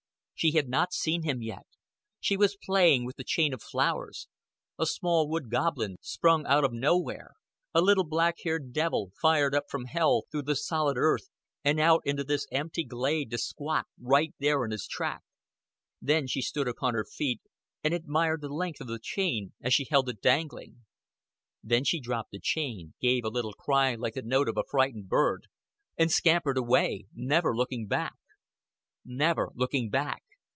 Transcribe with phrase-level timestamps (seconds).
[0.33, 1.67] She had not seen him yet.
[2.19, 4.27] She was playing with the chain of flowers
[4.75, 7.33] a small wood goblin sprung out of nowhere,
[7.75, 11.29] a little black haired devil fired up from hell through the solid earth
[11.63, 15.21] and out into this empty glade to squat there right in his track.
[16.01, 17.39] Then she stood upon her feet,
[17.83, 20.85] and admired the length of the chain as she held it dangling.
[21.63, 25.07] Then she dropped the chain, gave a little cry like the note of a frightened
[25.07, 25.45] bird,
[25.99, 28.15] and scampered away never looking back.
[29.05, 30.23] Never looking back.